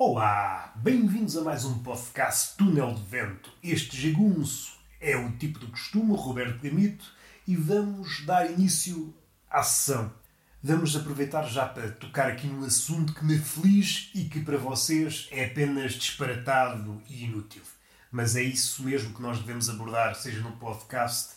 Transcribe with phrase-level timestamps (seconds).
[0.00, 3.52] Olá, bem-vindos a mais um podcast Túnel de Vento.
[3.60, 7.04] Este jagunço é o tipo do costume, Roberto Gamito,
[7.48, 9.12] e vamos dar início
[9.50, 10.12] à sessão.
[10.62, 15.26] Vamos aproveitar já para tocar aqui num assunto que me feliz e que para vocês
[15.32, 17.62] é apenas disparatado e inútil.
[18.12, 21.30] Mas é isso mesmo que nós devemos abordar, seja no podcast,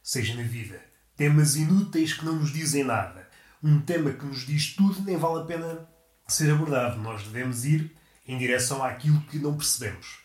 [0.00, 0.80] seja na vida.
[1.16, 3.28] Temas inúteis que não nos dizem nada.
[3.60, 5.97] Um tema que nos diz tudo nem vale a pena
[6.28, 7.00] ser abordado.
[7.00, 7.90] Nós devemos ir
[8.26, 10.18] em direção àquilo que não percebemos.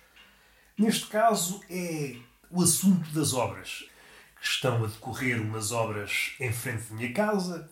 [0.78, 2.18] Neste caso é
[2.52, 3.86] o assunto das obras.
[4.42, 7.70] Estão a decorrer umas obras em frente da minha casa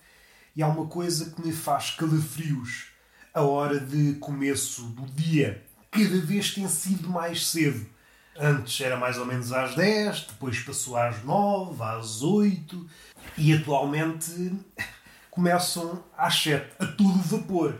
[0.56, 2.88] e há uma coisa que me faz calafrios.
[3.34, 7.86] A hora de começo do dia cada vez tem sido mais cedo.
[8.38, 12.90] Antes era mais ou menos às 10, depois passou às 9, às 8
[13.38, 14.54] e atualmente
[15.30, 17.76] começam às 7, a todo vapor.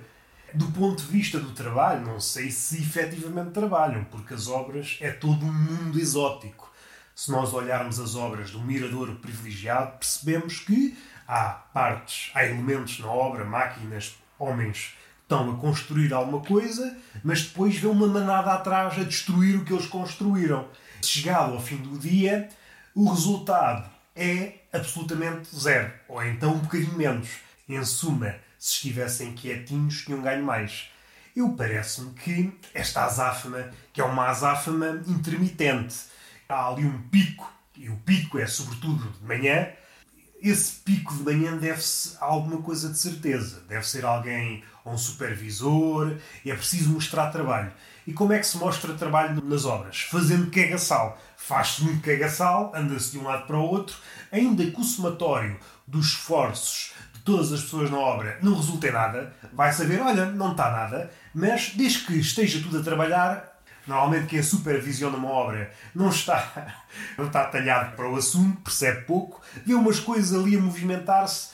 [0.54, 5.10] Do ponto de vista do trabalho, não sei se efetivamente trabalham, porque as obras é
[5.10, 6.70] todo um mundo exótico.
[7.16, 13.08] Se nós olharmos as obras do Mirador Privilegiado, percebemos que há partes, há elementos na
[13.08, 19.00] obra, máquinas, homens que estão a construir alguma coisa, mas depois vê uma manada atrás
[19.00, 20.68] a destruir o que eles construíram.
[21.02, 22.50] Chegado ao fim do dia,
[22.94, 27.30] o resultado é absolutamente zero, ou então um bocadinho menos.
[27.70, 30.92] Em suma, se estivessem quietinhos, tinham ganho mais.
[31.36, 35.96] Eu parece-me que esta azáfama, que é uma azáfama intermitente,
[36.48, 39.68] há ali um pico, e o pico é sobretudo de manhã,
[40.40, 43.64] esse pico de manhã deve-se a alguma coisa de certeza.
[43.68, 47.72] Deve ser alguém, um supervisor, é preciso mostrar trabalho.
[48.06, 50.02] E como é que se mostra trabalho nas obras?
[50.02, 51.20] Fazendo cagaçal.
[51.36, 53.96] Faz-se muito cagaçal, anda-se de um lado para o outro,
[54.32, 56.94] ainda que o somatório dos esforços
[57.24, 61.12] todas as pessoas na obra não resulta em nada, vai saber, olha, não está nada,
[61.34, 66.84] mas desde que esteja tudo a trabalhar, normalmente quem supervisiona uma obra não está,
[67.18, 71.50] não está talhado para o assunto, percebe pouco, vê umas coisas ali a movimentar-se.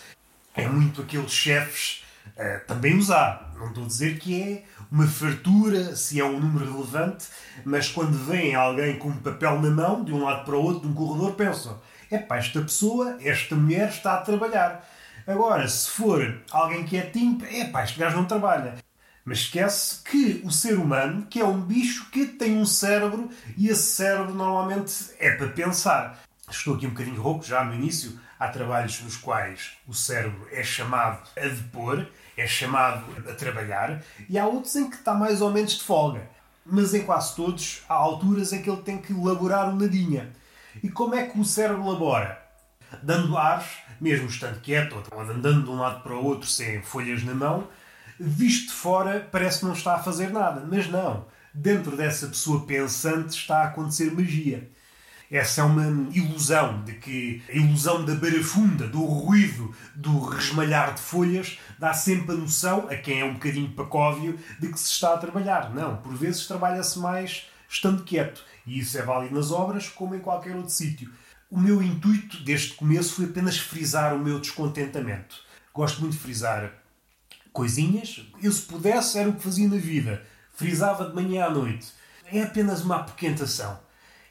[0.56, 2.04] É muito aqueles chefes,
[2.36, 3.48] uh, também há.
[3.58, 7.28] Não estou a dizer que é uma fartura, se é um número relevante,
[7.64, 10.82] mas quando vem alguém com um papel na mão, de um lado para o outro,
[10.82, 11.80] de um corredor, pensam:
[12.10, 14.88] é pá, esta pessoa, esta mulher está a trabalhar
[15.28, 18.76] Agora, se for alguém que é timp, é pá, este gajo não trabalha.
[19.26, 23.68] Mas esquece que o ser humano, que é um bicho que tem um cérebro e
[23.68, 26.24] esse cérebro normalmente é para pensar.
[26.50, 28.18] Estou aqui um bocadinho rouco já no início.
[28.40, 32.08] Há trabalhos nos quais o cérebro é chamado a depor,
[32.38, 36.22] é chamado a trabalhar, e há outros em que está mais ou menos de folga.
[36.66, 40.32] Mas em quase todos há alturas em que ele tem que elaborar um nadinha.
[40.82, 42.47] E como é que o cérebro labora?
[43.04, 43.68] Dando ares
[44.00, 47.68] mesmo estando quieto ou andando de um lado para o outro sem folhas na mão,
[48.20, 50.66] visto de fora parece que não está a fazer nada.
[50.70, 51.26] Mas não.
[51.54, 54.70] Dentro dessa pessoa pensante está a acontecer magia.
[55.30, 61.02] Essa é uma ilusão de que a ilusão da barafunda, do ruído, do resmalhar de
[61.02, 65.14] folhas, dá sempre a noção a quem é um bocadinho pacóvio de que se está
[65.14, 65.74] a trabalhar.
[65.74, 68.46] Não, por vezes trabalha-se mais estando quieto.
[68.66, 71.12] E isso é válido nas obras como em qualquer outro sítio.
[71.50, 75.38] O meu intuito desde o começo foi apenas frisar o meu descontentamento.
[75.74, 76.74] Gosto muito de frisar
[77.54, 78.22] coisinhas.
[78.44, 80.22] Eu, se pudesse, era o que fazia na vida.
[80.52, 81.88] Frisava de manhã à noite.
[82.26, 83.80] É apenas uma apoquentação.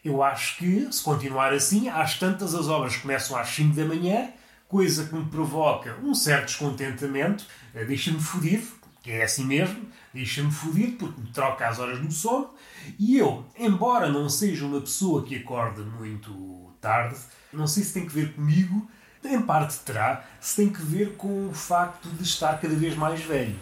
[0.05, 4.29] Eu acho que, se continuar assim, às tantas as obras começam às 5 da manhã,
[4.69, 8.67] coisa que me provoca um certo descontentamento, eh, deixa-me fodido,
[9.03, 12.51] que é assim mesmo, deixa-me fodido porque me troca as horas no sono,
[12.99, 17.17] e eu, embora não seja uma pessoa que acorde muito tarde.
[17.53, 18.89] Não sei se tem que ver comigo,
[19.25, 23.21] em parte terá, se tem que ver com o facto de estar cada vez mais
[23.21, 23.57] velho.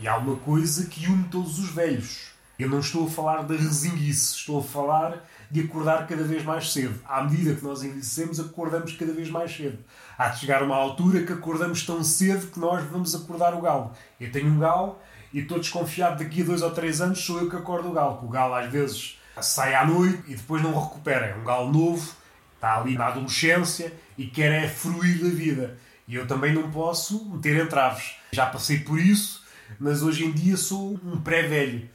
[0.00, 2.32] E há uma coisa que une todos os velhos.
[2.58, 6.72] Eu não estou a falar da resinguice, estou a falar de acordar cada vez mais
[6.72, 6.98] cedo.
[7.04, 9.78] À medida que nós envelhecemos, acordamos cada vez mais cedo.
[10.18, 13.92] Há de chegar uma altura que acordamos tão cedo que nós vamos acordar o galo.
[14.20, 14.98] Eu tenho um galo
[15.32, 18.24] e estou desconfiado daqui a dois ou três anos sou eu que acordo o galo.
[18.24, 21.26] o galo às vezes sai à noite e depois não recupera.
[21.26, 22.23] É um galo novo
[22.64, 25.76] está ali na adolescência e quer é fruir da vida.
[26.08, 28.16] E eu também não posso meter entraves.
[28.32, 29.44] Já passei por isso,
[29.78, 31.88] mas hoje em dia sou um pré-velho.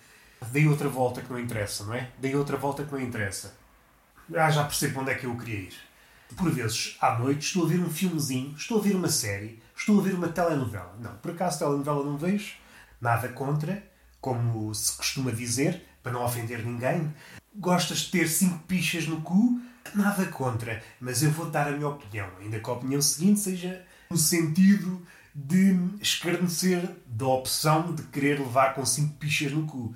[0.51, 2.11] Dei outra volta que não interessa, não é?
[2.19, 3.57] Dei outra volta que não interessa.
[4.35, 5.73] Ah, já percebo onde é que eu queria ir.
[6.37, 9.99] Por vezes, à noite, estou a ver um filmezinho, estou a ver uma série, estou
[9.99, 10.95] a ver uma telenovela.
[10.99, 12.53] Não, por acaso telenovela não vejo,
[13.01, 13.83] nada contra,
[14.21, 17.13] como se costuma dizer, para não ofender ninguém.
[17.55, 19.59] Gostas de ter cinco pichas no cu,
[19.95, 23.83] Nada contra, mas eu vou dar a minha opinião, ainda que a opinião seguinte seja
[24.09, 25.01] no sentido
[25.33, 29.95] de escarnecer da opção de querer levar com cinco pichas no cu.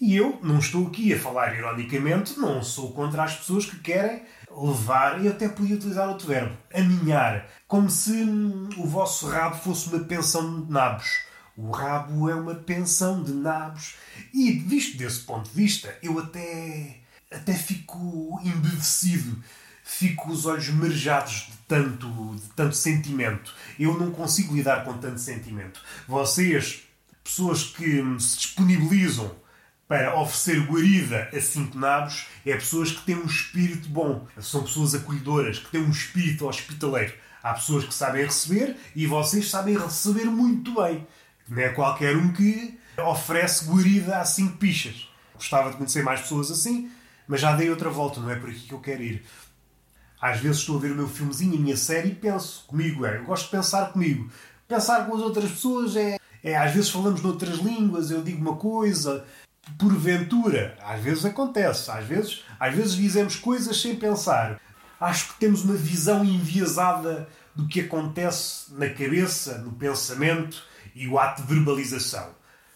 [0.00, 4.22] E eu não estou aqui a falar ironicamente, não sou contra as pessoas que querem
[4.50, 8.12] levar, e até podia utilizar outro verbo, aninhar, como se
[8.76, 11.25] o vosso rabo fosse uma pensão de nabos.
[11.56, 13.94] O rabo é uma pensão de nabos.
[14.32, 16.98] E visto desse ponto de vista, eu até,
[17.32, 19.42] até fico embevecido,
[19.82, 23.54] fico os olhos marejados de tanto, de tanto sentimento.
[23.78, 25.80] Eu não consigo lidar com tanto sentimento.
[26.06, 26.82] Vocês,
[27.24, 29.34] pessoas que se disponibilizam
[29.88, 34.26] para oferecer guarida a cinco nabos é pessoas que têm um espírito bom.
[34.40, 37.14] São pessoas acolhedoras, que têm um espírito hospitaleiro.
[37.42, 41.06] Há pessoas que sabem receber e vocês sabem receber muito bem.
[41.48, 45.08] Não é qualquer um que oferece guarida a cinco pichas.
[45.34, 46.90] Gostava de conhecer mais pessoas assim,
[47.28, 49.24] mas já dei outra volta, não é por aqui que eu quero ir.
[50.20, 53.04] Às vezes estou a ver o meu filmezinho, a minha série, e penso comigo.
[53.04, 54.30] É, eu gosto de pensar comigo.
[54.66, 56.56] Pensar com as outras pessoas é, é.
[56.56, 59.24] Às vezes falamos noutras línguas, eu digo uma coisa,
[59.78, 64.60] porventura, às vezes acontece, às vezes, às vezes dizemos coisas sem pensar.
[64.98, 70.62] Acho que temos uma visão enviesada do que acontece na cabeça, no pensamento
[70.94, 72.28] e o ato de verbalização.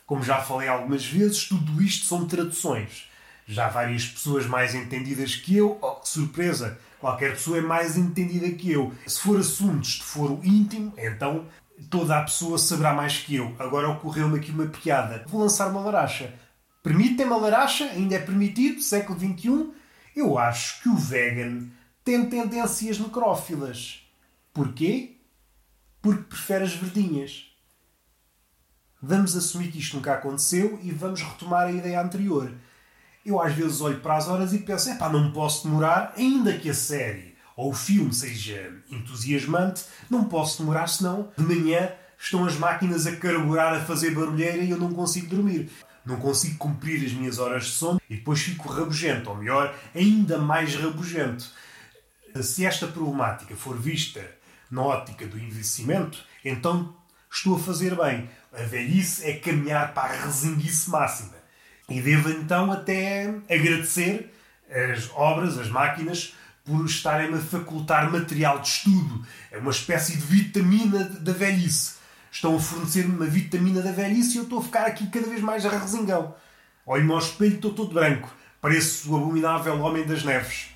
[0.06, 3.08] Como já falei algumas vezes, tudo isto são traduções.
[3.46, 8.50] Já várias pessoas mais entendidas que eu, oh que surpresa, qualquer pessoa é mais entendida
[8.50, 8.92] que eu.
[9.06, 11.46] Se for assuntos de foro íntimo, então
[11.90, 13.54] toda a pessoa saberá mais que eu.
[13.58, 15.24] Agora ocorreu-me aqui uma piada.
[15.28, 16.32] Vou lançar uma laracha.
[16.82, 17.84] Permitem uma laracha?
[17.84, 18.80] Ainda é permitido?
[18.80, 19.70] Século XXI?
[20.16, 21.66] Eu acho que o vegan
[22.02, 24.09] tem tendências necrófilas.
[24.52, 25.18] Porquê?
[26.02, 27.46] Porque prefere as verdinhas.
[29.02, 32.52] Vamos assumir que isto nunca aconteceu e vamos retomar a ideia anterior.
[33.24, 36.56] Eu às vezes olho para as horas e penso, é pá, não posso demorar, ainda
[36.58, 42.44] que a série ou o filme seja entusiasmante, não posso demorar, senão de manhã estão
[42.44, 45.70] as máquinas a carburar, a fazer barulheira e eu não consigo dormir
[46.04, 50.38] não consigo cumprir as minhas horas de sono e depois fico rabugento, ou melhor, ainda
[50.38, 51.50] mais rabugento.
[52.42, 54.20] Se esta problemática for vista
[54.70, 56.94] na ótica do envelhecimento, então
[57.30, 58.28] estou a fazer bem.
[58.52, 61.34] A velhice é caminhar para a resinguice máxima.
[61.88, 64.32] E devo então até agradecer
[64.70, 66.34] as obras, as máquinas,
[66.64, 69.26] por estarem-me a facultar material de estudo.
[69.50, 72.00] É uma espécie de vitamina da velhice
[72.30, 75.40] estão a fornecer-me uma vitamina da velhice e eu estou a ficar aqui cada vez
[75.40, 76.34] mais resingão.
[76.86, 78.32] Olho-me ao espelho e estou todo branco.
[78.60, 80.68] Pareço o abominável Homem das Neves.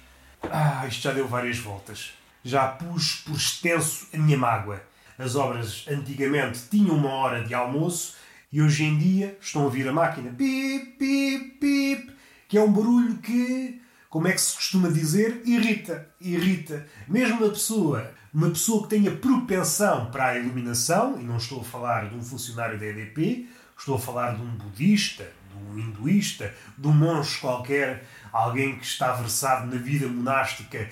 [0.42, 2.12] Ah, isto já deu várias voltas.
[2.44, 4.82] Já pus por extenso a minha mágoa.
[5.18, 8.16] As obras antigamente tinham uma hora de almoço
[8.52, 10.30] e hoje em dia estão a vir a máquina.
[10.30, 12.12] Pip, pip, pip.
[12.46, 13.80] Que é um barulho que,
[14.10, 16.08] como é que se costuma dizer, irrita.
[16.20, 16.86] Irrita.
[17.08, 21.64] Mesmo uma pessoa uma pessoa que tenha propensão para a iluminação, e não estou a
[21.64, 23.48] falar de um funcionário da EDP,
[23.78, 28.84] estou a falar de um budista, de um hinduísta, de um monge qualquer, alguém que
[28.84, 30.90] está versado na vida monástica,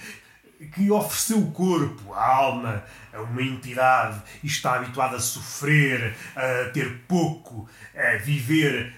[0.66, 6.70] que ofereceu o corpo, a alma, a uma entidade e está habituado a sofrer, a
[6.70, 8.94] ter pouco, a viver,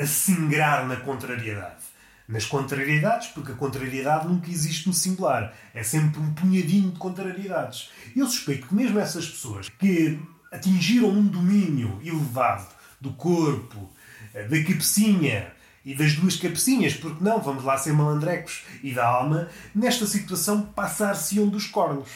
[0.00, 1.86] a singrar na contrariedade
[2.28, 5.54] nas contrariedades, porque a contrariedade nunca existe no singular.
[5.72, 7.90] É sempre um punhadinho de contrariedades.
[8.16, 10.18] Eu suspeito que mesmo essas pessoas que
[10.52, 13.92] atingiram um domínio elevado do corpo,
[14.34, 15.52] eh, da cabecinha
[15.86, 20.62] e das duas cabecinhas, porque não, vamos lá ser malandrecos, e da alma, nesta situação
[20.62, 22.08] passar-se-ão dos cornos.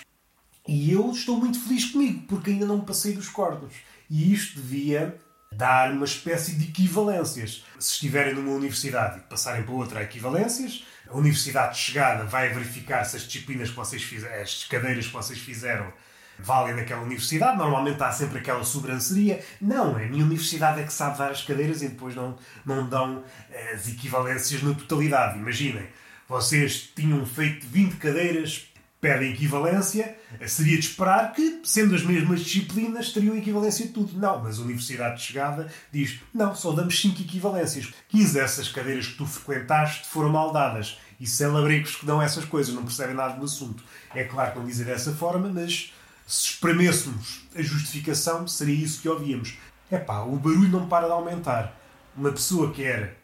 [0.67, 3.73] E eu estou muito feliz comigo, porque ainda não passei dos cornos.
[4.11, 5.17] E isto devia
[5.53, 7.65] dar uma espécie de equivalências.
[7.79, 10.85] Se estiverem numa universidade e passarem para outra, há equivalências.
[11.09, 15.13] A universidade de chegada vai verificar se as disciplinas que vocês fizeram, as cadeiras que
[15.13, 15.93] vocês fizeram,
[16.43, 17.57] valem naquela universidade.
[17.57, 19.43] Normalmente há sempre aquela sobranceria.
[19.61, 23.23] Não, a minha universidade é que sabe dar as cadeiras e depois não, não dão
[23.51, 25.39] eh, as equivalências na totalidade.
[25.39, 25.87] Imaginem,
[26.29, 28.71] vocês tinham feito 20 cadeiras
[29.01, 30.15] pedem equivalência,
[30.47, 34.19] seria de esperar que, sendo as mesmas disciplinas, teriam equivalência de tudo.
[34.19, 37.93] Não, mas a Universidade de Chegada diz: não, só damos 5 equivalências.
[38.09, 40.99] 15 dessas cadeiras que tu frequentaste foram mal dadas.
[41.19, 43.83] E celebricos que dão essas coisas, não percebem nada do assunto.
[44.15, 45.93] É claro que não dizem dessa forma, mas
[46.31, 49.59] se espremêssemos a justificação, seria isso que ouvíamos.
[49.91, 51.77] É pá, o barulho não para de aumentar.
[52.17, 53.19] Uma pessoa quer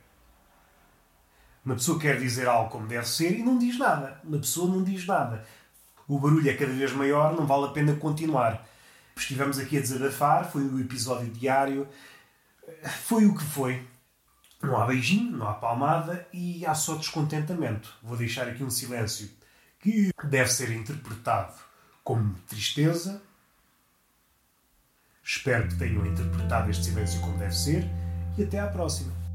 [1.64, 4.20] uma pessoa quer dizer algo como deve ser e não diz nada.
[4.22, 5.44] Uma pessoa não diz nada
[6.08, 8.66] o barulho é cada vez maior, não vale a pena continuar.
[9.16, 11.88] Estivemos aqui a desabafar, foi o episódio diário,
[13.04, 13.86] foi o que foi.
[14.62, 17.92] Não há beijinho, não há palmada e há só descontentamento.
[18.02, 19.28] Vou deixar aqui um silêncio
[19.80, 21.54] que deve ser interpretado
[22.06, 23.20] como tristeza.
[25.24, 27.84] Espero que tenham interpretado este silêncio como deve ser
[28.38, 29.25] e até à próxima.